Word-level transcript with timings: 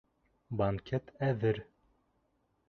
Банкет 0.61 1.13
әҙер... 1.29 1.61